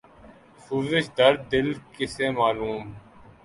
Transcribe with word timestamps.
سوزش 0.65 1.05
درد 1.17 1.39
دل 1.51 1.67
کسے 1.95 2.27
معلوم 2.39 2.81